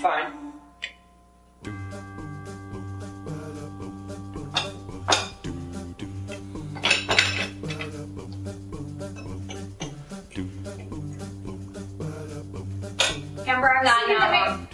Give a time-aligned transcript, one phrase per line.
[0.00, 0.32] Fine.
[13.46, 14.70] Amber, I'm Not not.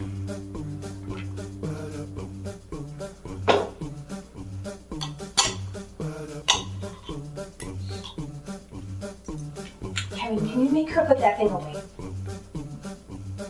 [10.15, 11.83] Kevin, can you make her put that thing away?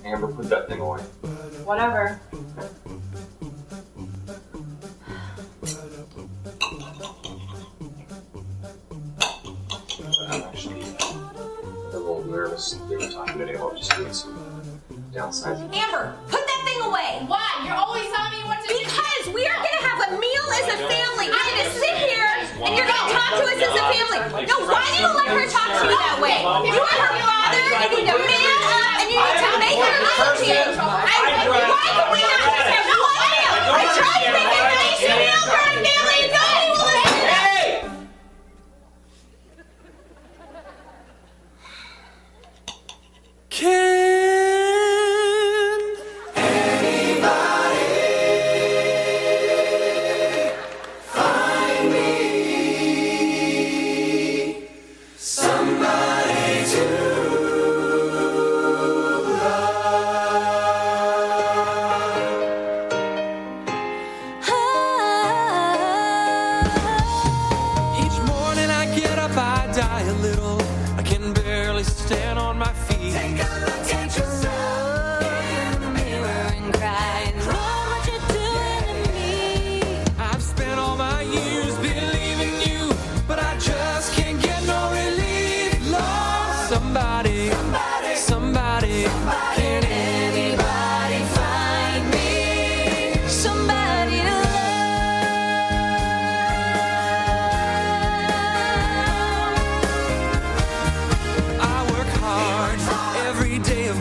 [0.07, 1.03] Amber, put that thing away.
[1.67, 2.21] Whatever.
[10.29, 12.79] I'm actually a little nervous.
[12.89, 14.81] They were talking today about just doing some
[15.13, 15.75] downsizing.
[15.75, 17.25] Amber, put that thing away.
[17.27, 17.43] Why?
[17.67, 18.79] You're always telling me what to do.
[18.79, 21.27] Because we are gonna have a meal as a family.
[21.27, 21.86] We're gonna sit here
[22.65, 24.47] and you're gonna talk to us as a family.
[24.49, 26.41] No, why do you let her talk to you that way?
[26.41, 27.61] You are her father.
[27.61, 30.65] You need to man up and you need to make her listen to you.
[30.73, 31.17] I,
[31.53, 33.55] why can we not just have one meal?
[33.77, 36.21] I tried to make a nice meal for our family.
[36.33, 36.56] and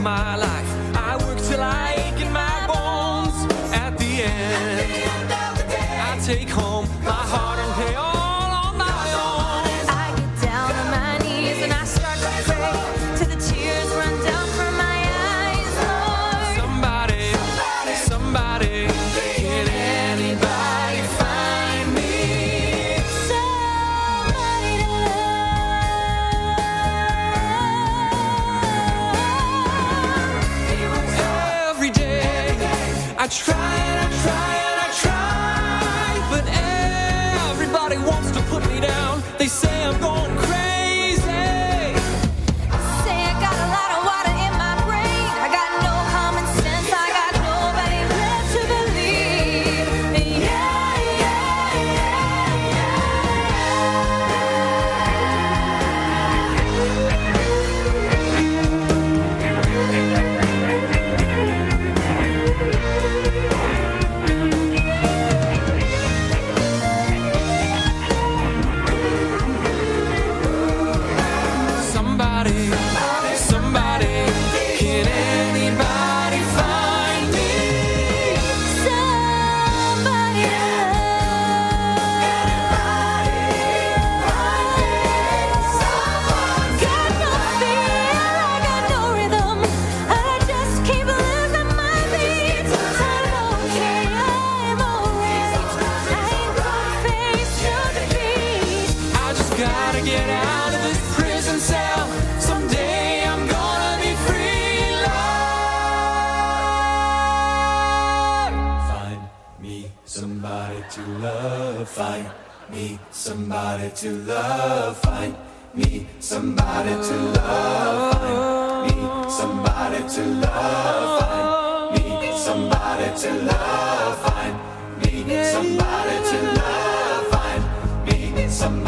[0.05, 0.54] my life.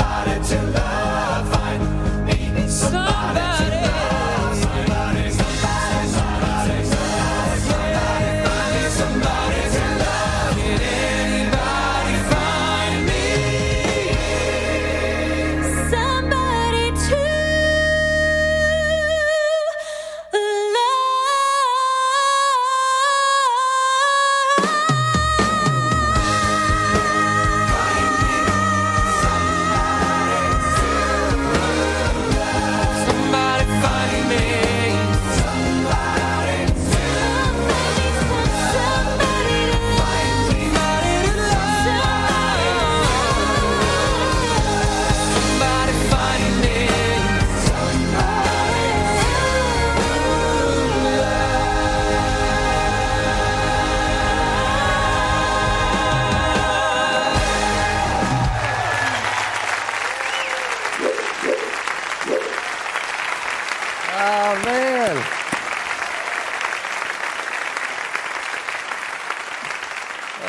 [0.07, 1.49] Somebody to love.
[1.49, 3.56] Find me somebody to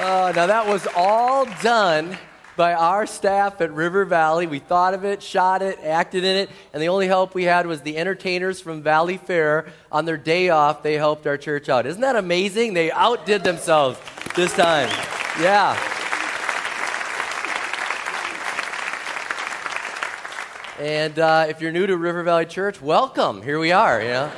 [0.00, 2.16] Oh, now that was all done
[2.56, 4.46] by our staff at River Valley.
[4.46, 7.66] We thought of it, shot it, acted in it, and the only help we had
[7.66, 9.68] was the entertainers from Valleyfair.
[9.90, 11.84] On their day off, they helped our church out.
[11.84, 12.74] Isn't that amazing?
[12.74, 13.98] They outdid themselves
[14.36, 14.88] this time.
[15.40, 15.76] Yeah.
[20.78, 23.42] And uh, if you're new to River Valley Church, welcome.
[23.42, 24.32] Here we are, you know.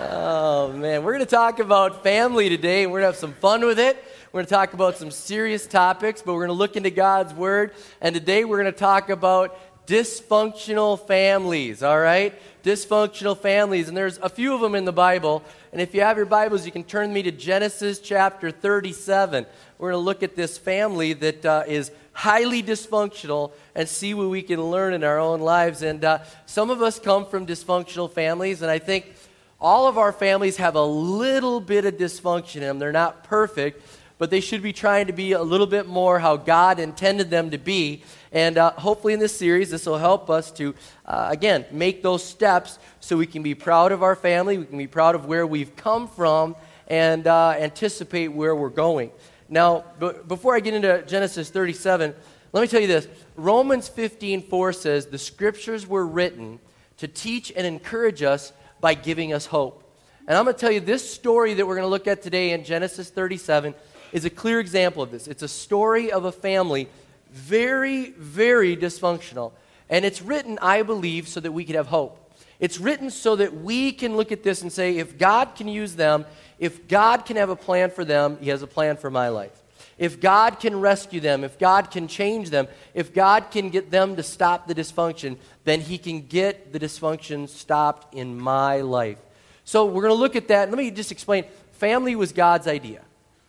[0.00, 1.04] Oh, man.
[1.04, 3.78] We're going to talk about family today, and we're going to have some fun with
[3.78, 4.02] it.
[4.34, 7.32] We're going to talk about some serious topics, but we're going to look into God's
[7.32, 7.70] Word.
[8.00, 12.34] And today we're going to talk about dysfunctional families, all right?
[12.64, 13.86] Dysfunctional families.
[13.86, 15.44] And there's a few of them in the Bible.
[15.70, 19.46] And if you have your Bibles, you can turn me to Genesis chapter 37.
[19.78, 24.30] We're going to look at this family that uh, is highly dysfunctional and see what
[24.30, 25.82] we can learn in our own lives.
[25.82, 29.14] And uh, some of us come from dysfunctional families, and I think
[29.60, 32.78] all of our families have a little bit of dysfunction in them.
[32.80, 33.80] They're not perfect,
[34.18, 37.50] but they should be trying to be a little bit more how God intended them
[37.50, 38.02] to be.
[38.32, 40.74] And uh, hopefully, in this series, this will help us to,
[41.06, 44.78] uh, again, make those steps so we can be proud of our family, we can
[44.78, 46.56] be proud of where we've come from,
[46.88, 49.10] and uh, anticipate where we're going.
[49.48, 52.14] Now, b- before I get into Genesis 37,
[52.52, 53.08] let me tell you this.
[53.36, 56.60] Romans 15:4 says, "The scriptures were written
[56.98, 59.82] to teach and encourage us by giving us hope."
[60.26, 62.52] And I'm going to tell you this story that we're going to look at today
[62.52, 63.74] in Genesis 37
[64.14, 65.26] is a clear example of this.
[65.26, 66.88] It's a story of a family
[67.30, 69.50] very very dysfunctional,
[69.90, 72.20] and it's written, I believe, so that we could have hope.
[72.60, 75.96] It's written so that we can look at this and say, if God can use
[75.96, 76.24] them,
[76.60, 79.60] if God can have a plan for them, He has a plan for my life.
[79.98, 84.16] If God can rescue them, if God can change them, if God can get them
[84.16, 89.18] to stop the dysfunction, then He can get the dysfunction stopped in my life.
[89.64, 90.68] So we're going to look at that.
[90.70, 91.44] Let me just explain.
[91.72, 93.03] Family was God's idea.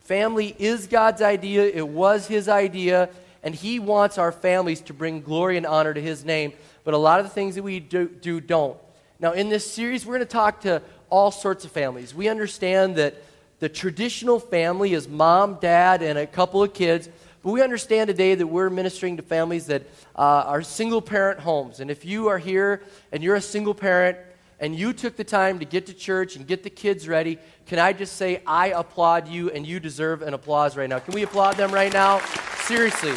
[0.06, 1.66] Family is God's idea.
[1.66, 3.10] It was His idea.
[3.42, 6.54] And He wants our families to bring glory and honor to His name.
[6.84, 8.78] But a lot of the things that we do, do don't.
[9.20, 12.14] Now, in this series, we're going to talk to all sorts of families.
[12.14, 13.16] We understand that
[13.60, 17.10] the traditional family is mom, dad, and a couple of kids.
[17.42, 19.84] But we understand today that we're ministering to families that
[20.16, 21.80] uh, are single parent homes.
[21.80, 24.18] And if you are here and you're a single parent
[24.60, 27.80] and you took the time to get to church and get the kids ready, can
[27.80, 31.00] I just say, I applaud you and you deserve an applause right now?
[31.00, 32.20] Can we applaud them right now?
[32.64, 33.14] Seriously.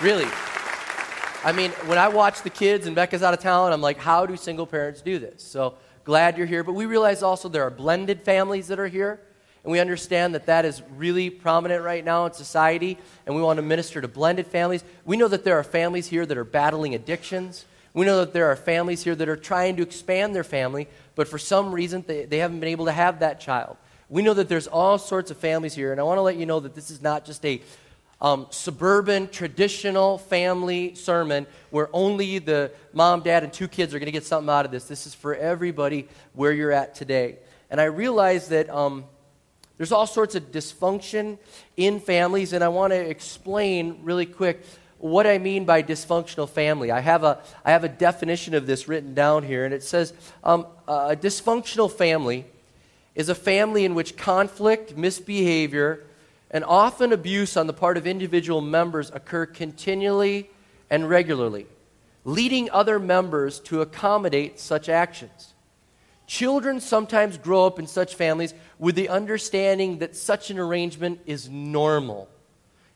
[0.00, 0.28] Really.
[1.44, 4.26] I mean, when I watch the kids and Becca's out of town, I'm like, how
[4.26, 5.42] do single parents do this?
[5.42, 5.74] So
[6.04, 6.62] glad you're here.
[6.62, 9.20] But we realize also there are blended families that are here.
[9.64, 12.98] And we understand that that is really prominent right now in society.
[13.26, 14.84] And we want to minister to blended families.
[15.04, 17.64] We know that there are families here that are battling addictions.
[17.94, 21.28] We know that there are families here that are trying to expand their family, but
[21.28, 23.76] for some reason they, they haven't been able to have that child.
[24.08, 25.92] We know that there's all sorts of families here.
[25.92, 27.62] And I want to let you know that this is not just a
[28.20, 34.06] um, suburban, traditional family sermon where only the mom, dad, and two kids are going
[34.06, 34.84] to get something out of this.
[34.84, 37.38] This is for everybody where you're at today.
[37.68, 39.04] And I realize that um,
[39.76, 41.38] there's all sorts of dysfunction
[41.76, 44.64] in families, and I want to explain really quick
[45.02, 46.92] what I mean by dysfunctional family.
[46.92, 50.12] I have a, I have a definition of this written down here, and it says
[50.44, 52.46] um, a dysfunctional family
[53.16, 56.04] is a family in which conflict, misbehavior,
[56.52, 60.48] and often abuse on the part of individual members occur continually
[60.88, 61.66] and regularly,
[62.24, 65.54] leading other members to accommodate such actions.
[66.28, 71.48] Children sometimes grow up in such families with the understanding that such an arrangement is
[71.48, 72.28] normal.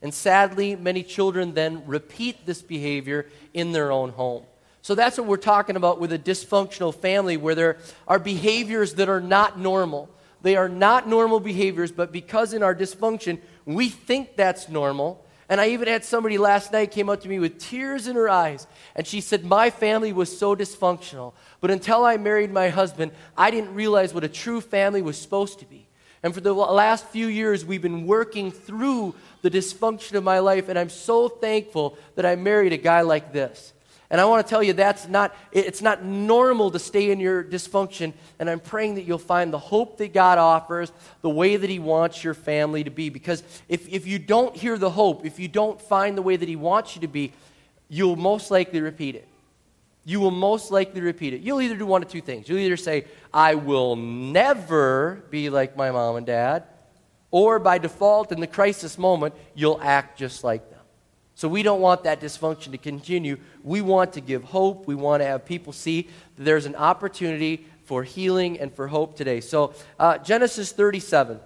[0.03, 4.45] And sadly, many children then repeat this behavior in their own home.
[4.83, 9.09] So that's what we're talking about with a dysfunctional family where there are behaviors that
[9.09, 10.09] are not normal.
[10.43, 15.25] They are not normal behaviors, but because in our dysfunction, we think that's normal.
[15.49, 18.29] And I even had somebody last night came up to me with tears in her
[18.29, 23.13] eyes, and she said, My family was so dysfunctional, but until I married my husband,
[23.37, 25.86] I didn't realize what a true family was supposed to be.
[26.27, 30.69] And for the last few years, we've been working through the dysfunction of my life,
[30.69, 33.73] and I'm so thankful that I married a guy like this.
[34.11, 37.45] And I want to tell you that's not it's not normal to stay in your
[37.45, 40.91] dysfunction and I'm praying that you'll find the hope that God offers,
[41.23, 44.79] the way that he wants your family to be because if if you don't hear
[44.79, 47.33] the hope, if you don't find the way that he wants you to be,
[47.89, 49.29] you'll most likely repeat it.
[50.09, 51.41] You will most likely repeat it.
[51.41, 52.49] You'll either do one of two things.
[52.49, 56.63] You'll either say, I will never be like my mom and dad,
[57.33, 60.79] or by default, in the crisis moment, you'll act just like them.
[61.35, 63.37] So we don't want that dysfunction to continue.
[63.65, 64.87] We want to give hope.
[64.87, 69.17] We want to have people see that there's an opportunity for healing and for hope
[69.17, 69.41] today.
[69.41, 71.41] So, uh, Genesis 37.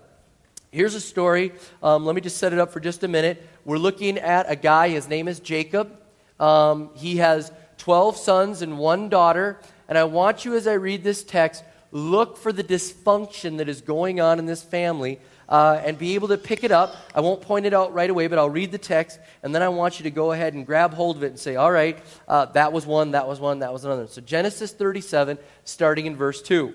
[0.71, 1.53] Here's a story.
[1.83, 3.43] Um, let me just set it up for just a minute.
[3.65, 5.99] We're looking at a guy, his name is Jacob.
[6.39, 9.59] Um, he has 12 sons and one daughter.
[9.89, 13.81] And I want you, as I read this text, look for the dysfunction that is
[13.81, 15.19] going on in this family
[15.49, 16.95] uh, and be able to pick it up.
[17.15, 19.69] I won't point it out right away, but I'll read the text, and then I
[19.69, 22.45] want you to go ahead and grab hold of it and say, all right, uh,
[22.47, 24.07] that was one, that was one, that was another.
[24.07, 26.73] So Genesis 37, starting in verse 2.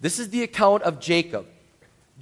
[0.00, 1.46] This is the account of Jacob.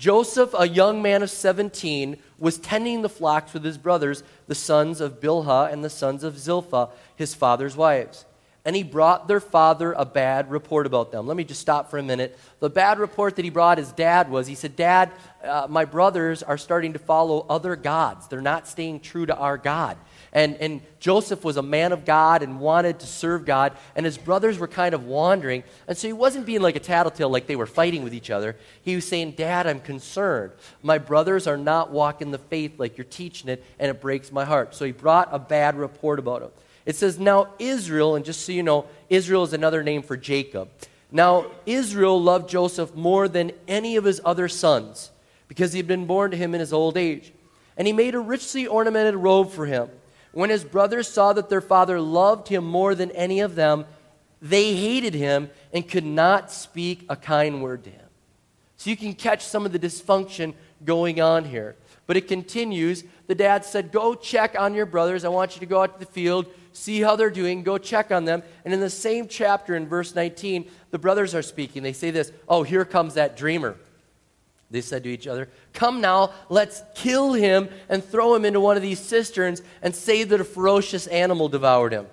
[0.00, 4.99] Joseph, a young man of 17, was tending the flocks with his brothers, the sons
[4.99, 8.25] of Bilhah and the sons of Zilpah, his father's wives
[8.64, 11.26] and he brought their father a bad report about them.
[11.26, 12.38] Let me just stop for a minute.
[12.61, 15.11] The bad report that he brought his dad was he said, Dad,
[15.42, 18.28] uh, my brothers are starting to follow other gods.
[18.28, 19.97] They're not staying true to our God.
[20.33, 24.17] And, and Joseph was a man of God and wanted to serve God, and his
[24.17, 25.65] brothers were kind of wandering.
[25.89, 28.57] And so he wasn't being like a tattletale, like they were fighting with each other.
[28.83, 30.53] He was saying, Dad, I'm concerned.
[30.83, 34.45] My brothers are not walking the faith like you're teaching it, and it breaks my
[34.45, 34.75] heart.
[34.75, 36.51] So he brought a bad report about him.
[36.87, 40.69] It says, Now Israel, and just so you know, Israel is another name for Jacob.
[41.13, 45.11] Now Israel loved Joseph more than any of his other sons
[45.49, 47.33] because he had been born to him in his old age.
[47.77, 49.89] And he made a richly ornamented robe for him.
[50.33, 53.87] When his brothers saw that their father loved him more than any of them,
[54.41, 58.07] they hated him and could not speak a kind word to him.
[58.77, 61.77] So you can catch some of the dysfunction going on here.
[62.07, 63.05] But it continues.
[63.27, 65.25] The dad said, Go check on your brothers.
[65.25, 68.11] I want you to go out to the field see how they're doing, go check
[68.11, 68.43] on them.
[68.65, 71.83] And in the same chapter, in verse 19, the brothers are speaking.
[71.83, 73.77] They say this Oh, here comes that dreamer.
[74.71, 78.77] They said to each other, Come now, let's kill him and throw him into one
[78.77, 82.07] of these cisterns and say that a ferocious animal devoured him.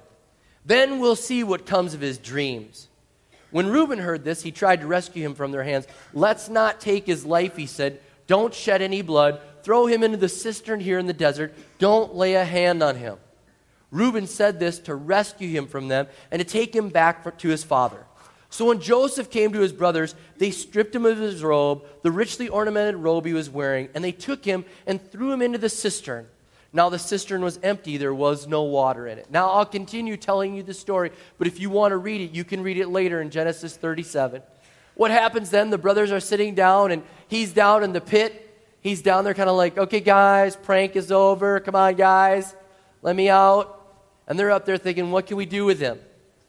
[0.66, 2.88] Then we'll see what comes of his dreams.
[3.52, 5.88] When Reuben heard this, he tried to rescue him from their hands.
[6.14, 8.02] Let's not take his life, he said.
[8.26, 9.40] Don't shed any blood.
[9.64, 11.54] Throw him into the cistern here in the desert.
[11.78, 13.18] Don't lay a hand on him.
[13.92, 17.50] Reuben said this to rescue him from them and to take him back for, to
[17.50, 18.04] his father.
[18.50, 22.48] So when Joseph came to his brothers, they stripped him of his robe, the richly
[22.48, 26.28] ornamented robe he was wearing, and they took him and threw him into the cistern.
[26.74, 29.32] Now the cistern was empty, there was no water in it.
[29.32, 32.44] Now I'll continue telling you the story, but if you want to read it, you
[32.44, 34.42] can read it later in Genesis 37.
[34.96, 35.70] What happens then?
[35.70, 38.44] The brothers are sitting down, and he's down in the pit.
[38.82, 41.60] He's down there, kind of like, okay, guys, prank is over.
[41.60, 42.56] Come on, guys,
[43.02, 43.74] let me out.
[44.28, 46.00] And they're up there thinking, what can we do with him?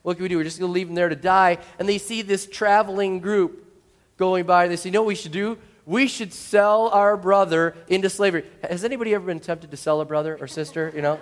[0.08, 0.38] What can we do?
[0.38, 1.58] We're just going to leave him there to die.
[1.78, 3.62] And they see this traveling group
[4.16, 4.66] going by.
[4.66, 5.58] They say, you know what we should do?
[5.84, 8.44] We should sell our brother into slavery.
[8.66, 10.90] Has anybody ever been tempted to sell a brother or sister?
[10.96, 11.20] You know?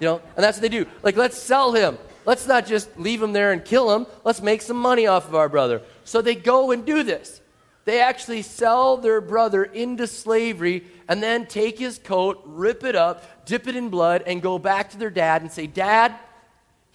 [0.00, 0.22] You know?
[0.34, 0.86] And that's what they do.
[1.04, 1.98] Like, let's sell him.
[2.24, 4.08] Let's not just leave him there and kill him.
[4.24, 5.82] Let's make some money off of our brother.
[6.02, 7.40] So they go and do this.
[7.84, 13.46] They actually sell their brother into slavery and then take his coat, rip it up,
[13.46, 16.16] dip it in blood, and go back to their dad and say, Dad,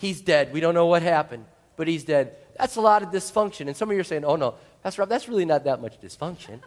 [0.02, 0.52] he's dead.
[0.52, 1.46] We don't know what happened,
[1.78, 2.36] but he's dead.
[2.58, 3.68] That's a lot of dysfunction.
[3.68, 6.60] And some of you are saying, oh no, that's, that's really not that much dysfunction.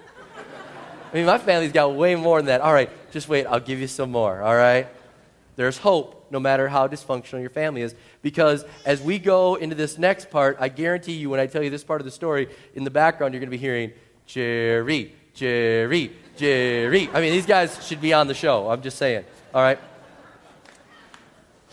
[1.12, 2.60] I mean, my family's got way more than that.
[2.60, 4.88] All right, just wait, I'll give you some more, all right?
[5.56, 7.94] There's hope, no matter how dysfunctional your family is.
[8.22, 11.70] Because as we go into this next part, I guarantee you, when I tell you
[11.70, 13.92] this part of the story, in the background, you're going to be hearing,
[14.26, 17.08] Jerry, Jerry, Jerry.
[17.12, 18.68] I mean, these guys should be on the show.
[18.68, 19.24] I'm just saying.
[19.52, 19.78] All right.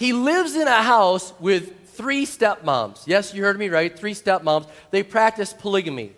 [0.02, 3.04] He lives in a house with three stepmoms.
[3.06, 3.96] Yes, you heard me right.
[3.96, 4.68] Three stepmoms.
[4.90, 6.14] They practice polygamy.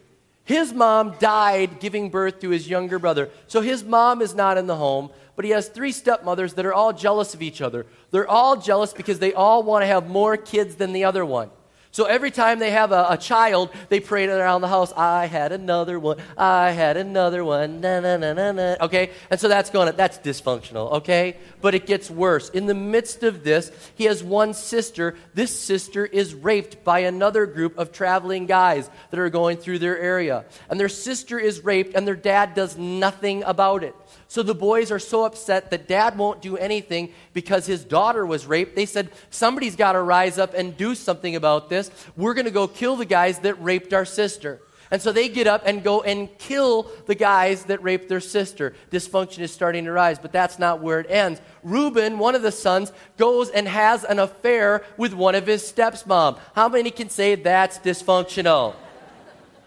[0.46, 3.30] His mom died giving birth to his younger brother.
[3.48, 6.74] So his mom is not in the home, but he has three stepmothers that are
[6.74, 7.86] all jealous of each other.
[8.12, 11.50] They're all jealous because they all want to have more kids than the other one.
[11.94, 14.92] So every time they have a, a child, they it around the house.
[14.94, 16.18] I had another one.
[16.36, 17.82] I had another one.
[17.82, 18.76] Na na na na na.
[18.82, 19.96] Okay, and so that's going.
[19.96, 20.94] That's dysfunctional.
[20.94, 22.50] Okay, but it gets worse.
[22.50, 25.16] In the midst of this, he has one sister.
[25.36, 30.00] This sister is raped by another group of traveling guys that are going through their
[30.00, 33.96] area, and their sister is raped, and their dad does nothing about it.
[34.34, 38.48] So the boys are so upset that dad won't do anything because his daughter was
[38.48, 38.76] raped.
[38.76, 41.92] They said, Somebody's got to rise up and do something about this.
[42.18, 44.60] We're going to go kill the guys that raped our sister.
[44.90, 48.74] And so they get up and go and kill the guys that raped their sister.
[48.90, 51.40] Dysfunction is starting to rise, but that's not where it ends.
[51.62, 56.40] Reuben, one of the sons, goes and has an affair with one of his stepmom.
[56.56, 58.74] How many can say that's dysfunctional?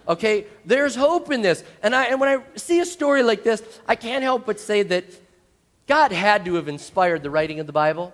[0.08, 1.64] Okay, there's hope in this.
[1.82, 4.82] And, I, and when I see a story like this, I can't help but say
[4.84, 5.04] that
[5.86, 8.12] God had to have inspired the writing of the Bible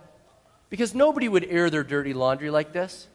[0.70, 3.08] because nobody would air their dirty laundry like this.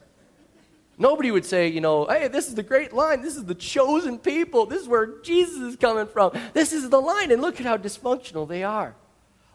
[0.96, 3.22] Nobody would say, you know, hey, this is the great line.
[3.22, 4.66] This is the chosen people.
[4.66, 6.32] This is where Jesus is coming from.
[6.52, 8.96] This is the line, and look at how dysfunctional they are.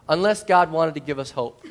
[0.08, 1.66] Unless God wanted to give us hope.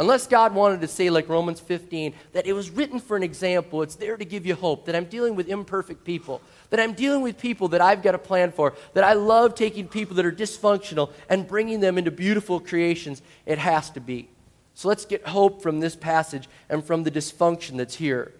[0.00, 3.82] Unless God wanted to say, like Romans 15, that it was written for an example,
[3.82, 6.40] it's there to give you hope, that I'm dealing with imperfect people,
[6.70, 9.86] that I'm dealing with people that I've got a plan for, that I love taking
[9.86, 14.30] people that are dysfunctional and bringing them into beautiful creations, it has to be.
[14.72, 18.32] So let's get hope from this passage and from the dysfunction that's here.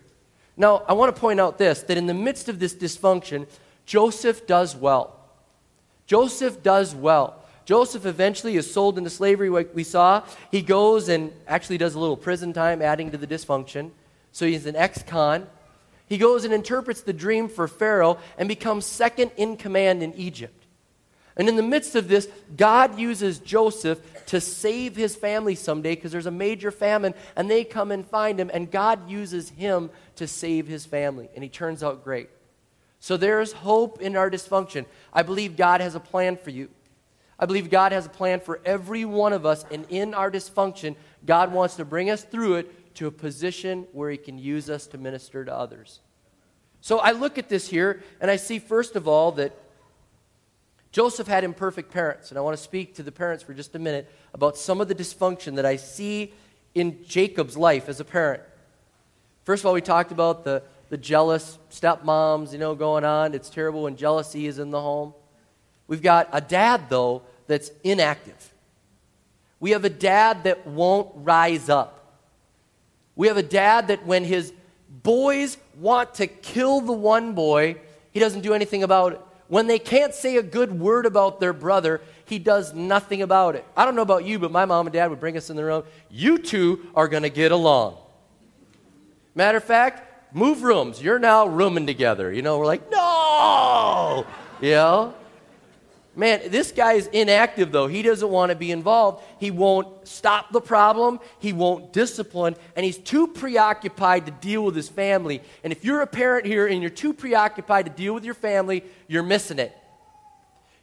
[0.56, 3.46] Now, I want to point out this that in the midst of this dysfunction,
[3.84, 5.20] Joseph does well.
[6.06, 7.39] Joseph does well.
[7.64, 10.25] Joseph eventually is sold into slavery, like we saw.
[10.50, 13.90] He goes and actually does a little prison time, adding to the dysfunction.
[14.32, 15.46] So he's an ex con.
[16.08, 20.66] He goes and interprets the dream for Pharaoh and becomes second in command in Egypt.
[21.36, 26.12] And in the midst of this, God uses Joseph to save his family someday because
[26.12, 30.26] there's a major famine and they come and find him, and God uses him to
[30.26, 31.28] save his family.
[31.34, 32.28] And he turns out great.
[32.99, 34.84] So there's hope in our dysfunction.
[35.12, 36.68] I believe God has a plan for you.
[37.40, 40.94] I believe God has a plan for every one of us, and in our dysfunction,
[41.24, 44.86] God wants to bring us through it to a position where He can use us
[44.88, 46.00] to minister to others.
[46.82, 49.56] So I look at this here, and I see, first of all, that
[50.92, 52.30] Joseph had imperfect parents.
[52.30, 54.88] And I want to speak to the parents for just a minute about some of
[54.88, 56.34] the dysfunction that I see
[56.74, 58.42] in Jacob's life as a parent.
[59.44, 63.34] First of all, we talked about the, the jealous stepmoms, you know, going on.
[63.34, 65.14] It's terrible when jealousy is in the home.
[65.90, 68.54] We've got a dad, though, that's inactive.
[69.58, 72.22] We have a dad that won't rise up.
[73.16, 74.52] We have a dad that when his
[75.02, 77.74] boys want to kill the one boy,
[78.12, 79.20] he doesn't do anything about it.
[79.48, 83.64] When they can't say a good word about their brother, he does nothing about it.
[83.76, 85.64] I don't know about you, but my mom and dad would bring us in the
[85.64, 85.82] room.
[86.08, 87.96] You two are going to get along.
[89.34, 91.02] Matter of fact, move rooms.
[91.02, 92.32] You're now rooming together.
[92.32, 94.24] You know, we're like, no!
[94.60, 95.14] You know?
[96.21, 97.87] Man, this guy is inactive, though.
[97.87, 99.25] He doesn't want to be involved.
[99.39, 101.19] He won't stop the problem.
[101.39, 102.56] He won't discipline.
[102.76, 105.41] And he's too preoccupied to deal with his family.
[105.65, 108.85] And if you're a parent here and you're too preoccupied to deal with your family,
[109.09, 109.75] you're missing it.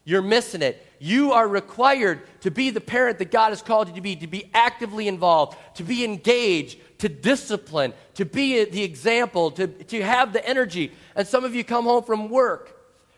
[0.06, 0.84] You're missing it.
[0.98, 4.26] You are required to be the parent that God has called you to be, to
[4.26, 10.34] be actively involved, to be engaged, to discipline, to be the example, to, to have
[10.34, 10.94] the energy.
[11.16, 12.74] And some of you come home from work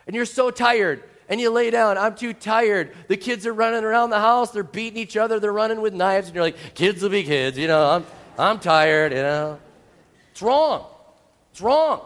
[0.05, 1.97] and you're so tired and you lay down.
[1.97, 2.93] I'm too tired.
[3.07, 4.51] The kids are running around the house.
[4.51, 5.39] They're beating each other.
[5.39, 6.27] They're running with knives.
[6.27, 7.57] And you're like, kids will be kids.
[7.57, 8.05] You know, I'm,
[8.37, 9.59] I'm tired, you know.
[10.31, 10.85] It's wrong.
[11.51, 12.01] It's wrong.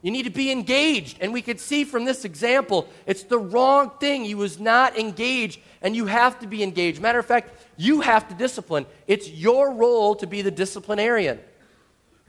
[0.00, 1.18] You need to be engaged.
[1.20, 4.24] And we could see from this example, it's the wrong thing.
[4.24, 7.00] He was not engaged, and you have to be engaged.
[7.02, 8.86] Matter of fact, you have to discipline.
[9.06, 11.40] It's your role to be the disciplinarian.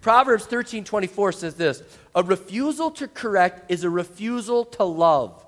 [0.01, 1.83] Proverbs 13 24 says this
[2.15, 5.45] A refusal to correct is a refusal to love.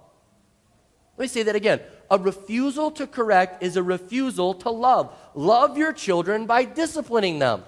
[1.18, 1.82] Let me say that again.
[2.10, 5.16] A refusal to correct is a refusal to love.
[5.34, 7.64] Love your children by disciplining them.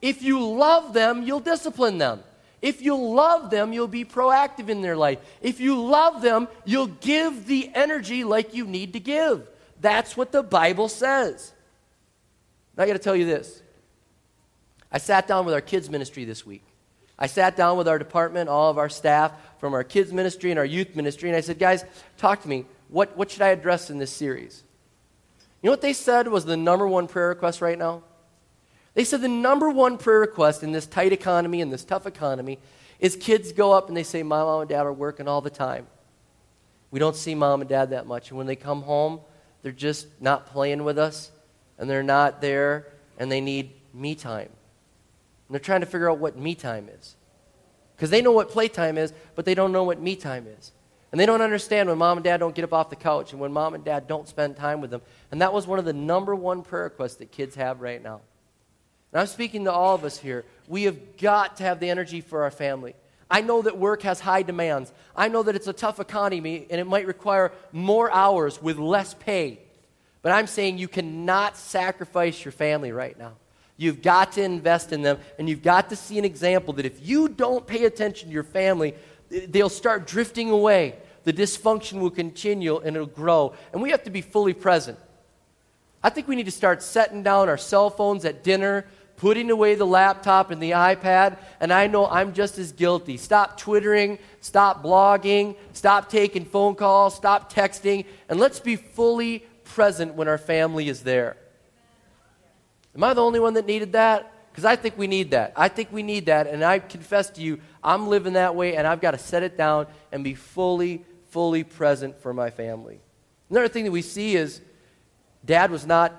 [0.00, 2.22] If you love them, you'll discipline them.
[2.60, 5.18] If you love them, you'll be proactive in their life.
[5.40, 9.48] If you love them, you'll give the energy like you need to give.
[9.80, 11.52] That's what the Bible says.
[12.76, 13.62] Now, I got to tell you this.
[14.90, 16.64] I sat down with our kids' ministry this week.
[17.22, 20.58] I sat down with our department, all of our staff from our kids' ministry and
[20.58, 21.84] our youth ministry, and I said, guys,
[22.18, 22.66] talk to me.
[22.88, 24.64] what, what should I address in this series?
[25.62, 28.02] You know what they said was the number one prayer request right now?
[28.94, 32.58] They said the number one prayer request in this tight economy, in this tough economy,
[32.98, 35.48] is kids go up and they say, My mom and dad are working all the
[35.48, 35.86] time.
[36.90, 38.30] We don't see mom and dad that much.
[38.30, 39.20] And when they come home,
[39.62, 41.30] they're just not playing with us
[41.78, 44.48] and they're not there and they need me time.
[45.52, 47.14] And they're trying to figure out what me time is.
[47.94, 50.72] Because they know what playtime is, but they don't know what me time is.
[51.10, 53.38] And they don't understand when mom and dad don't get up off the couch and
[53.38, 55.02] when mom and dad don't spend time with them.
[55.30, 58.22] And that was one of the number one prayer requests that kids have right now.
[59.12, 60.46] And I'm speaking to all of us here.
[60.68, 62.94] We have got to have the energy for our family.
[63.30, 64.90] I know that work has high demands.
[65.14, 69.12] I know that it's a tough economy and it might require more hours with less
[69.12, 69.58] pay.
[70.22, 73.34] But I'm saying you cannot sacrifice your family right now.
[73.76, 77.06] You've got to invest in them and you've got to see an example that if
[77.06, 78.94] you don't pay attention to your family,
[79.48, 80.96] they'll start drifting away.
[81.24, 83.54] The dysfunction will continue and it'll grow.
[83.72, 84.98] And we have to be fully present.
[86.02, 89.76] I think we need to start setting down our cell phones at dinner, putting away
[89.76, 93.16] the laptop and the iPad, and I know I'm just as guilty.
[93.16, 100.14] Stop twittering, stop blogging, stop taking phone calls, stop texting, and let's be fully present
[100.14, 101.36] when our family is there.
[102.94, 104.32] Am I the only one that needed that?
[104.50, 105.54] Because I think we need that.
[105.56, 108.86] I think we need that, and I confess to you, I'm living that way, and
[108.86, 113.00] I've got to set it down and be fully, fully present for my family.
[113.48, 114.60] Another thing that we see is
[115.44, 116.12] dad was not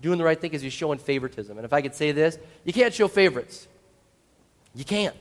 [0.00, 1.56] doing the right thing because he's showing favoritism.
[1.56, 3.66] And if I could say this, you can't show favorites.
[4.74, 5.16] You can't.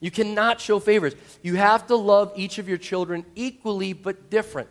[0.00, 1.14] You cannot show favors.
[1.42, 4.68] You have to love each of your children equally but different.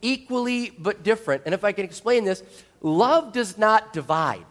[0.00, 1.42] Equally but different.
[1.44, 2.42] And if I can explain this,
[2.80, 4.46] love does not divide,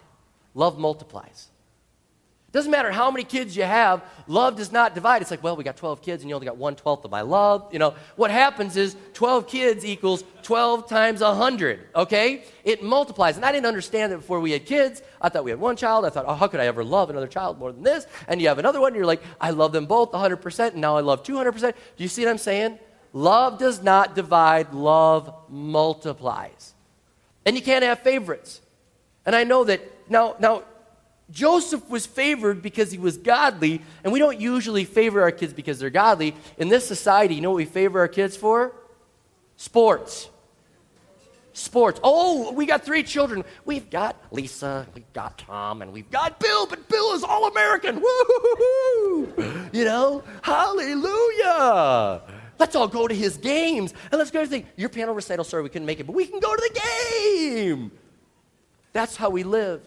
[0.56, 1.50] love multiplies.
[2.56, 5.22] Doesn't matter how many kids you have, love does not divide.
[5.22, 7.20] It's like, well, we got 12 kids and you only got one twelfth of my
[7.20, 7.68] love.
[7.74, 12.46] You know, what happens is 12 kids equals 12 times 100, okay?
[12.63, 13.36] It multiplies.
[13.36, 15.02] And I didn't understand that before we had kids.
[15.22, 16.06] I thought we had one child.
[16.06, 18.08] I thought, oh, how could I ever love another child more than this?
[18.30, 20.96] And you have another one, and you're like, I love them both 100%, and now
[20.96, 21.60] I love 200%.
[21.98, 22.80] Do you see what I'm saying?
[23.12, 26.74] Love does not divide, love multiplies.
[27.46, 28.62] And you can't have favorites.
[29.26, 30.63] And I know that now, now
[31.32, 35.80] Joseph was favored because he was godly, and we don't usually favor our kids because
[35.80, 36.36] they're godly.
[36.58, 38.74] In this society, you know what we favor our kids for?
[39.58, 40.30] Sports.
[41.54, 42.00] Sports.
[42.04, 43.44] Oh, we got three children.
[43.63, 48.02] We've got Lisa, we've got Tom, and we've got Bill, but Bill is all American.
[48.02, 49.34] Woo!
[49.72, 50.24] You know?
[50.41, 52.22] Hallelujah!
[52.60, 54.63] Let's all go to his games and let's go to the.
[54.78, 57.91] Your piano recital, sorry, we couldn't make it, but we can go to the game.
[58.94, 59.82] That's how we live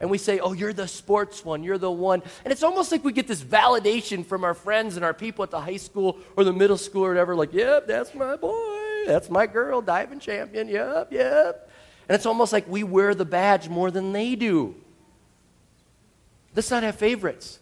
[0.00, 2.22] and we say, Oh, you're the sports one, you're the one.
[2.44, 5.50] And it's almost like we get this validation from our friends and our people at
[5.50, 9.30] the high school or the middle school or whatever, like, Yep, that's my boy, that's
[9.30, 11.70] my girl, diving champion, yep, yep.
[12.08, 14.74] And it's almost like we wear the badge more than they do.
[16.56, 17.60] Let's not have favorites.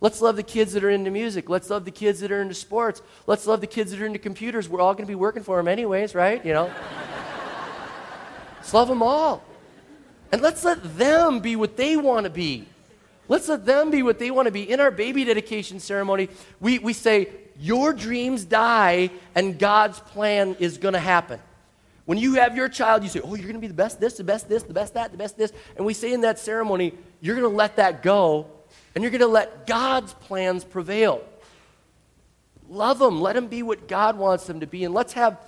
[0.00, 1.48] Let's love the kids that are into music.
[1.48, 3.02] Let's love the kids that are into sports.
[3.26, 4.68] Let's love the kids that are into computers.
[4.68, 6.44] We're all going to be working for them anyways, right?
[6.44, 6.70] You know?
[8.56, 9.44] Let's love them all.
[10.32, 12.66] And let's let them be what they want to be.
[13.28, 14.70] Let's let them be what they want to be.
[14.70, 17.28] In our baby dedication ceremony, we, we say,
[17.60, 21.38] Your dreams die, and God's plan is going to happen.
[22.04, 24.14] When you have your child, you say, Oh, you're going to be the best this,
[24.14, 25.52] the best this, the best that, the best this.
[25.76, 28.46] And we say in that ceremony, You're going to let that go,
[28.94, 31.22] and you're going to let God's plans prevail.
[32.68, 33.20] Love them.
[33.20, 34.84] Let them be what God wants them to be.
[34.84, 35.38] And let's have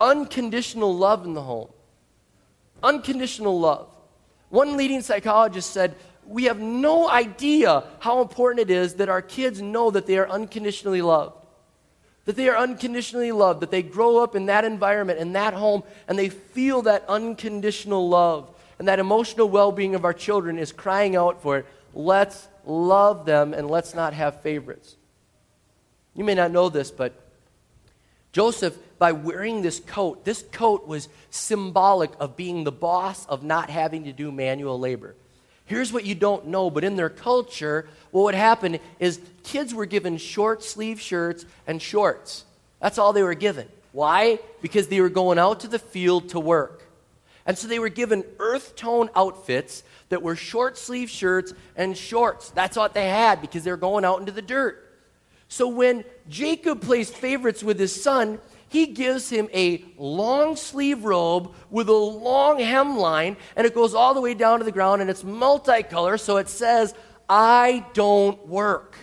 [0.00, 1.68] unconditional love in the home.
[2.82, 3.91] Unconditional love.
[4.52, 5.94] One leading psychologist said,
[6.26, 10.28] We have no idea how important it is that our kids know that they are
[10.28, 11.36] unconditionally loved.
[12.26, 15.84] That they are unconditionally loved, that they grow up in that environment, in that home,
[16.06, 18.54] and they feel that unconditional love.
[18.78, 21.66] And that emotional well being of our children is crying out for it.
[21.94, 24.96] Let's love them and let's not have favorites.
[26.14, 27.14] You may not know this, but
[28.32, 33.68] Joseph, by wearing this coat, this coat was symbolic of being the boss of not
[33.68, 35.14] having to do manual labor.
[35.66, 39.86] Here's what you don't know, but in their culture, what would happen is kids were
[39.86, 42.44] given short sleeve shirts and shorts.
[42.80, 43.68] That's all they were given.
[43.92, 44.38] Why?
[44.60, 46.82] Because they were going out to the field to work.
[47.44, 52.50] And so they were given earth tone outfits that were short sleeve shirts and shorts.
[52.50, 54.81] That's what they had because they were going out into the dirt.
[55.52, 58.38] So when Jacob plays favorites with his son,
[58.70, 64.14] he gives him a long sleeve robe with a long hemline, and it goes all
[64.14, 66.94] the way down to the ground, and it's multicolor, so it says,
[67.28, 68.96] I don't work.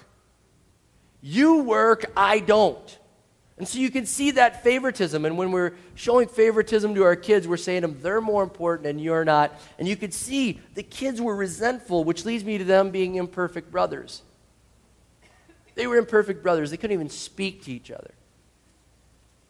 [1.21, 2.97] You work, I don't.
[3.59, 5.25] And so you can see that favoritism.
[5.25, 8.87] And when we're showing favoritism to our kids, we're saying to them, they're more important
[8.87, 9.53] and you're not.
[9.77, 13.69] And you could see the kids were resentful, which leads me to them being imperfect
[13.69, 14.23] brothers.
[15.79, 16.71] They were imperfect brothers.
[16.71, 18.11] They couldn't even speak to each other.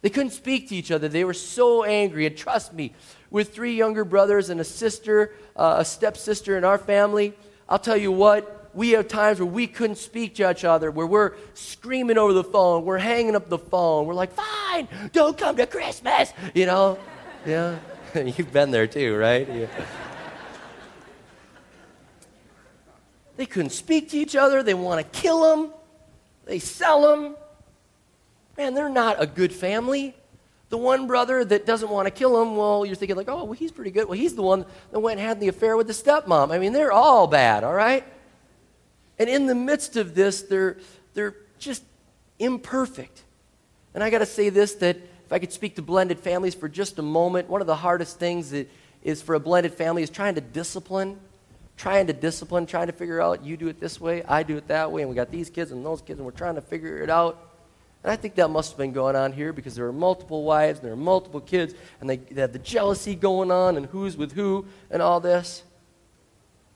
[0.03, 1.07] They couldn't speak to each other.
[1.07, 2.27] They were so angry.
[2.27, 2.93] And trust me,
[3.31, 7.33] with three younger brothers and a sister, uh, a stepsister in our family,
[7.67, 11.07] I'll tell you what, we have times where we couldn't speak to each other, where
[11.07, 15.55] we're screaming over the phone, we're hanging up the phone, we're like, fine, don't come
[15.55, 16.99] to Christmas, you know?
[17.43, 17.79] Yeah.
[18.13, 19.51] You've been there too, right?
[19.51, 19.65] Yeah.
[23.35, 24.61] They couldn't speak to each other.
[24.61, 25.73] They want to kill them.
[26.49, 27.35] They sell them.
[28.57, 30.15] Man, they're not a good family.
[30.69, 33.53] The one brother that doesn't want to kill him, well, you're thinking, like, oh, well,
[33.53, 34.07] he's pretty good.
[34.07, 36.51] Well, he's the one that went and had the affair with the stepmom.
[36.51, 38.03] I mean, they're all bad, all right?
[39.19, 40.77] And in the midst of this, they're,
[41.13, 41.83] they're just
[42.39, 43.23] imperfect.
[43.93, 46.67] And I got to say this that if I could speak to blended families for
[46.67, 48.67] just a moment, one of the hardest things that
[49.03, 51.19] is for a blended family is trying to discipline,
[51.79, 54.67] trying to discipline, trying to figure out you do it this way, I do it
[54.67, 57.01] that way, and we got these kids and those kids, and we're trying to figure
[57.01, 57.39] it out.
[58.03, 60.79] And I think that must have been going on here because there were multiple wives
[60.79, 64.17] and there were multiple kids, and they, they had the jealousy going on and who's
[64.17, 65.63] with who and all this.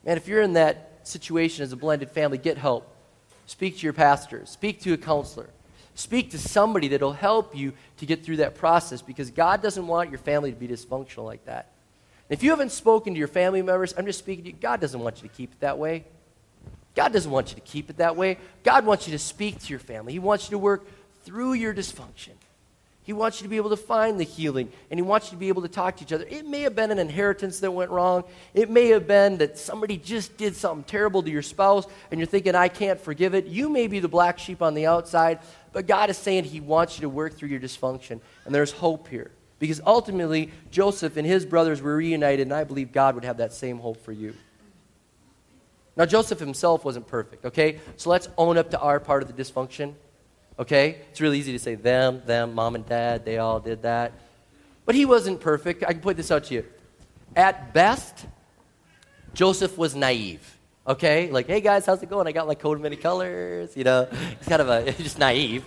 [0.05, 2.89] Man, if you're in that situation as a blended family, get help.
[3.45, 5.49] Speak to your pastor, speak to a counselor,
[5.95, 10.11] speak to somebody that'll help you to get through that process because God doesn't want
[10.11, 11.72] your family to be dysfunctional like that.
[12.29, 14.57] If you haven't spoken to your family members, I'm just speaking to you.
[14.59, 16.05] God doesn't want you to keep it that way.
[16.95, 18.37] God doesn't want you to keep it that way.
[18.63, 20.13] God wants you to speak to your family.
[20.13, 20.85] He wants you to work
[21.25, 22.33] through your dysfunction.
[23.03, 25.39] He wants you to be able to find the healing, and He wants you to
[25.39, 26.25] be able to talk to each other.
[26.29, 28.23] It may have been an inheritance that went wrong.
[28.53, 32.27] It may have been that somebody just did something terrible to your spouse, and you're
[32.27, 33.45] thinking, I can't forgive it.
[33.45, 35.39] You may be the black sheep on the outside,
[35.73, 39.09] but God is saying He wants you to work through your dysfunction, and there's hope
[39.09, 39.31] here.
[39.59, 43.53] Because ultimately, Joseph and his brothers were reunited, and I believe God would have that
[43.53, 44.33] same hope for you.
[45.95, 47.79] Now, Joseph himself wasn't perfect, okay?
[47.97, 49.93] So let's own up to our part of the dysfunction.
[50.59, 50.97] Okay?
[51.09, 54.13] It's really easy to say them, them, mom and dad, they all did that.
[54.85, 55.83] But he wasn't perfect.
[55.83, 56.65] I can point this out to you.
[57.35, 58.25] At best,
[59.33, 60.57] Joseph was naive.
[60.85, 61.31] Okay?
[61.31, 62.27] Like, hey guys, how's it going?
[62.27, 63.75] I got like coat of many colors.
[63.75, 64.07] You know,
[64.39, 65.63] he's kind of a, just naive.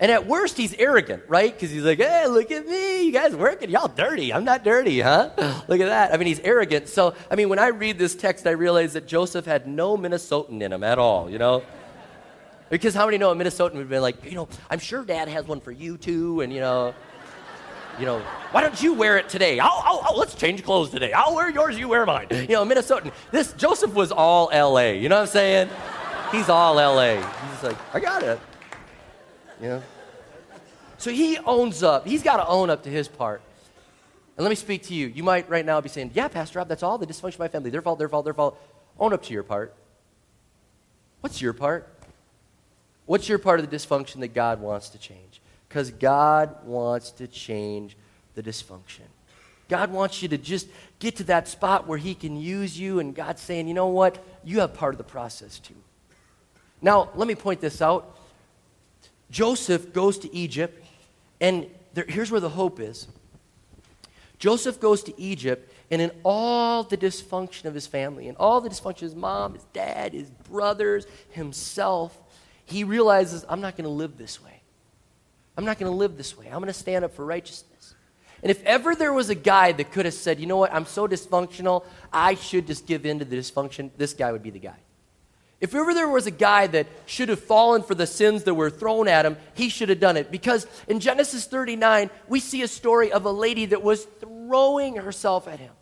[0.00, 1.52] And at worst, he's arrogant, right?
[1.52, 3.04] Because he's like, hey, look at me.
[3.04, 3.68] You guys working.
[3.68, 4.32] Y'all dirty.
[4.32, 5.30] I'm not dirty, huh?
[5.68, 6.14] look at that.
[6.14, 6.88] I mean, he's arrogant.
[6.88, 10.62] So, I mean, when I read this text, I realize that Joseph had no Minnesotan
[10.62, 11.62] in him at all, you know?
[12.70, 15.46] Because how many know a Minnesotan would been like, you know, I'm sure dad has
[15.46, 16.94] one for you too, and you know,
[17.98, 18.20] you know,
[18.52, 19.58] why don't you wear it today?
[19.58, 21.12] I'll, I'll, I'll, let's change clothes today.
[21.12, 22.28] I'll wear yours, you wear mine.
[22.30, 23.12] You know, Minnesotan.
[23.32, 24.92] This Joseph was all LA.
[24.92, 25.68] You know what I'm saying?
[26.30, 27.16] He's all LA.
[27.16, 28.38] He's like, I got it.
[29.60, 29.82] You know?
[30.98, 32.06] So he owns up.
[32.06, 33.40] He's got to own up to his part.
[34.36, 35.06] And let me speak to you.
[35.06, 37.48] You might right now be saying, Yeah, Pastor Rob, that's all the dysfunction of my
[37.48, 37.70] family.
[37.70, 38.58] Their fault, their fault, their fault.
[38.98, 39.74] Own up to your part.
[41.20, 41.88] What's your part?
[43.06, 45.40] What's your part of the dysfunction that God wants to change?
[45.68, 47.96] Because God wants to change
[48.34, 49.08] the dysfunction.
[49.68, 50.68] God wants you to just
[50.98, 54.22] get to that spot where He can use you, and God's saying, you know what?
[54.44, 55.74] You have part of the process too.
[56.82, 58.16] Now, let me point this out.
[59.30, 60.84] Joseph goes to Egypt,
[61.40, 63.06] and there, here's where the hope is.
[64.38, 68.68] Joseph goes to Egypt, and in all the dysfunction of his family, and all the
[68.68, 72.18] dysfunction of his mom, his dad, his brothers, himself,
[72.64, 74.62] he realizes, I'm not going to live this way.
[75.56, 76.46] I'm not going to live this way.
[76.46, 77.94] I'm going to stand up for righteousness.
[78.42, 80.86] And if ever there was a guy that could have said, you know what, I'm
[80.86, 84.58] so dysfunctional, I should just give in to the dysfunction, this guy would be the
[84.58, 84.76] guy.
[85.60, 88.70] If ever there was a guy that should have fallen for the sins that were
[88.70, 90.30] thrown at him, he should have done it.
[90.30, 95.46] Because in Genesis 39, we see a story of a lady that was throwing herself
[95.46, 95.72] at him.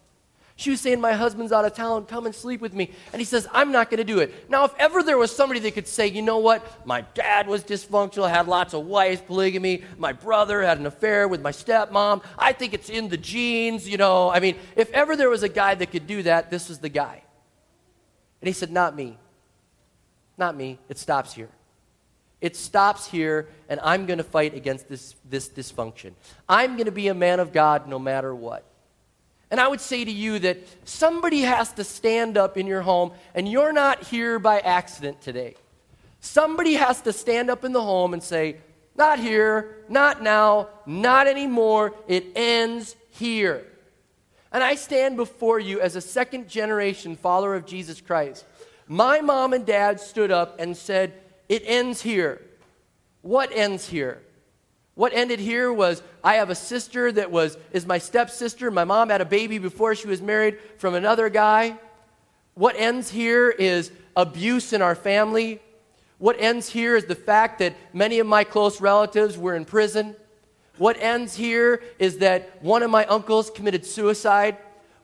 [0.56, 2.90] She was saying, My husband's out of town, come and sleep with me.
[3.12, 4.50] And he says, I'm not going to do it.
[4.50, 6.84] Now, if ever there was somebody that could say, You know what?
[6.84, 9.84] My dad was dysfunctional, had lots of wives, polygamy.
[9.96, 12.24] My brother had an affair with my stepmom.
[12.36, 14.30] I think it's in the genes, you know.
[14.30, 16.88] I mean, if ever there was a guy that could do that, this was the
[16.88, 17.22] guy.
[18.40, 19.16] And he said, Not me.
[20.38, 20.78] Not me.
[20.88, 21.50] It stops here.
[22.40, 26.12] It stops here, and I'm going to fight against this, this dysfunction.
[26.48, 28.64] I'm going to be a man of God no matter what.
[29.50, 33.12] And I would say to you that somebody has to stand up in your home,
[33.34, 35.56] and you're not here by accident today.
[36.20, 38.58] Somebody has to stand up in the home and say,
[38.96, 41.94] Not here, not now, not anymore.
[42.06, 43.64] It ends here.
[44.52, 48.44] And I stand before you as a second generation follower of Jesus Christ.
[48.88, 51.12] My mom and dad stood up and said,
[51.48, 52.40] It ends here.
[53.20, 54.22] What ends here?
[54.94, 58.70] What ended here was I have a sister that was is my stepsister.
[58.70, 61.76] My mom had a baby before she was married from another guy.
[62.54, 65.60] What ends here is abuse in our family.
[66.18, 70.16] What ends here is the fact that many of my close relatives were in prison.
[70.78, 74.56] What ends here is that one of my uncles committed suicide.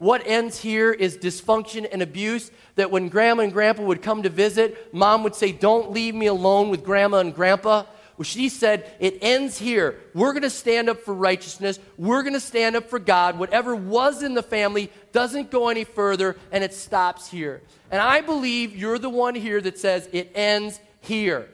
[0.05, 2.51] What ends here is dysfunction and abuse.
[2.75, 6.27] That when grandma and grandpa would come to visit, mom would say, Don't leave me
[6.27, 7.85] alone with grandma and grandpa.
[8.19, 9.99] Well, she said, It ends here.
[10.13, 11.79] We're going to stand up for righteousness.
[11.97, 13.39] We're going to stand up for God.
[13.39, 17.63] Whatever was in the family doesn't go any further, and it stops here.
[17.91, 21.49] And I believe you're the one here that says, It ends here.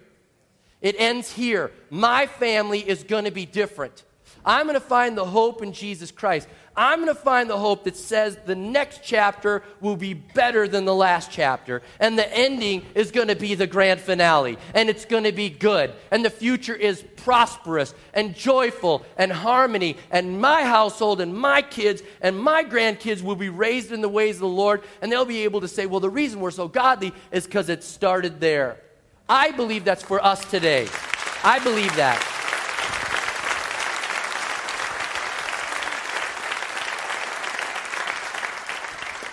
[0.80, 1.70] It ends here.
[1.88, 4.02] My family is going to be different.
[4.44, 6.48] I'm going to find the hope in Jesus Christ.
[6.76, 10.85] I'm going to find the hope that says the next chapter will be better than
[10.85, 11.83] the last chapter.
[11.98, 14.56] And the ending is going to be the grand finale.
[14.72, 15.92] And it's going to be good.
[16.11, 19.96] And the future is prosperous and joyful and harmony.
[20.11, 24.37] And my household and my kids and my grandkids will be raised in the ways
[24.37, 24.83] of the Lord.
[25.02, 27.83] And they'll be able to say, well, the reason we're so godly is because it
[27.83, 28.80] started there.
[29.28, 30.88] I believe that's for us today.
[31.42, 32.39] I believe that.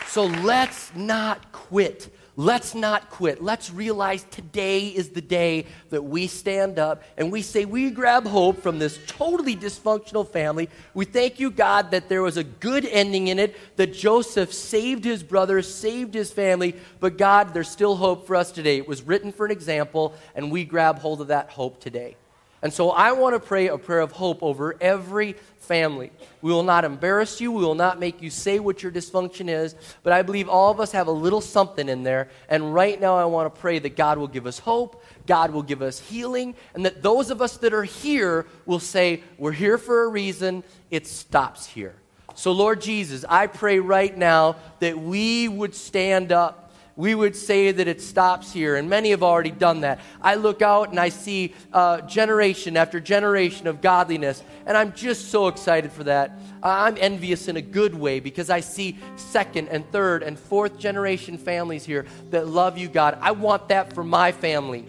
[0.08, 2.10] So let's not quit.
[2.39, 3.41] Let's not quit.
[3.41, 8.28] Let's realize today is the day that we stand up and we say, we grab
[8.28, 10.70] hope from this totally dysfunctional family.
[10.93, 15.04] We thank you, God, that there was a good ending in it, that Joseph saved
[15.04, 16.76] his brothers, saved his family.
[17.00, 18.78] But God, there's still hope for us today.
[18.78, 22.17] It was written for an example, and we grab hold of that hope today.
[22.62, 26.12] And so I want to pray a prayer of hope over every family.
[26.41, 27.52] We will not embarrass you.
[27.52, 29.76] We will not make you say what your dysfunction is.
[30.02, 32.30] But I believe all of us have a little something in there.
[32.50, 35.62] And right now, I want to pray that God will give us hope, God will
[35.62, 39.78] give us healing, and that those of us that are here will say, We're here
[39.78, 40.63] for a reason.
[40.89, 41.96] It stops here.
[42.34, 46.66] So, Lord Jesus, I pray right now that we would stand up
[46.97, 49.99] we would say that it stops here, and many have already done that.
[50.19, 55.29] I look out and I see uh, generation after generation of godliness, and I'm just
[55.29, 56.31] so excited for that.
[56.63, 61.38] I'm envious in a good way because I see second and third and fourth generation
[61.38, 63.19] families here that love you, God.
[63.21, 64.88] I want that for my family.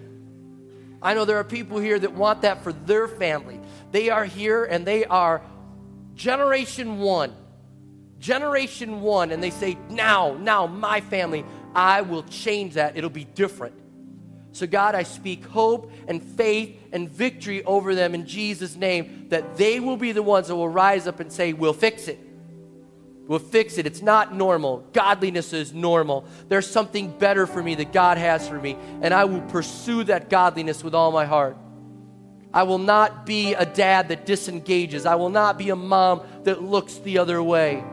[1.03, 3.61] I know there are people here that want that for their family.
[3.92, 5.42] They are here and they are
[6.14, 7.35] generation one.
[8.18, 11.44] Generation one, and they say, Now, now, my family,
[11.79, 12.97] I will change that.
[12.97, 13.73] It'll be different.
[14.51, 19.57] So, God, I speak hope and faith and victory over them in Jesus' name that
[19.57, 22.19] they will be the ones that will rise up and say, We'll fix it.
[23.29, 23.87] We'll fix it.
[23.87, 24.79] It's not normal.
[24.93, 26.25] Godliness is normal.
[26.49, 30.29] There's something better for me that God has for me, and I will pursue that
[30.29, 31.57] godliness with all my heart.
[32.53, 35.07] I will not be a dad that disengages.
[35.07, 37.85] I will not be a mom that looks the other way.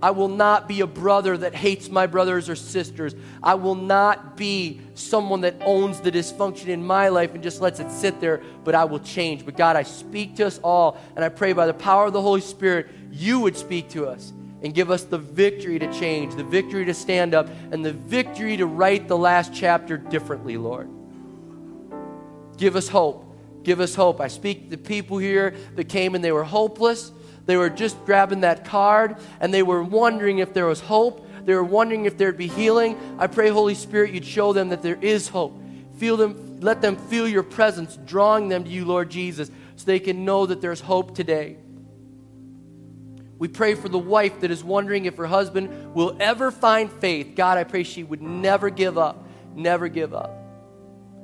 [0.00, 3.14] I will not be a brother that hates my brothers or sisters.
[3.42, 7.80] I will not be someone that owns the dysfunction in my life and just lets
[7.80, 9.44] it sit there, but I will change.
[9.44, 12.22] But God, I speak to us all, and I pray by the power of the
[12.22, 14.32] Holy Spirit, you would speak to us
[14.62, 18.56] and give us the victory to change, the victory to stand up, and the victory
[18.56, 20.88] to write the last chapter differently, Lord.
[22.56, 23.24] Give us hope.
[23.62, 24.20] Give us hope.
[24.20, 27.12] I speak to the people here that came and they were hopeless.
[27.48, 31.26] They were just grabbing that card and they were wondering if there was hope.
[31.46, 33.16] They were wondering if there'd be healing.
[33.18, 35.58] I pray, Holy Spirit, you'd show them that there is hope.
[35.96, 39.98] Feel them, let them feel your presence, drawing them to you, Lord Jesus, so they
[39.98, 41.56] can know that there's hope today.
[43.38, 47.32] We pray for the wife that is wondering if her husband will ever find faith.
[47.34, 50.34] God, I pray she would never give up, never give up.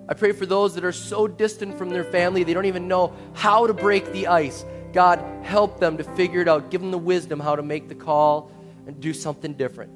[0.08, 3.14] I pray for those that are so distant from their family, they don't even know
[3.34, 4.64] how to break the ice.
[4.94, 6.70] God, help them to figure it out.
[6.70, 8.52] Give them the wisdom how to make the call
[8.86, 9.90] and do something different.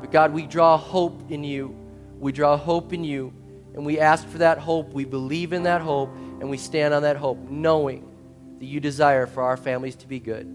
[0.00, 1.76] But God, we draw hope in you.
[2.18, 3.34] We draw hope in you.
[3.74, 4.94] And we ask for that hope.
[4.94, 6.10] We believe in that hope.
[6.40, 8.10] And we stand on that hope, knowing
[8.58, 10.46] that you desire for our families to be good.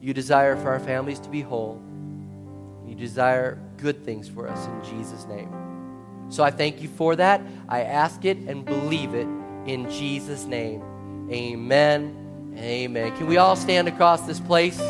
[0.00, 1.80] You desire for our families to be whole.
[2.86, 5.52] You desire good things for us in Jesus' name.
[6.28, 7.40] So I thank you for that.
[7.68, 9.28] I ask it and believe it
[9.66, 10.82] in Jesus' name.
[11.30, 12.54] Amen.
[12.56, 13.16] Amen.
[13.16, 14.80] Can we all stand across this place?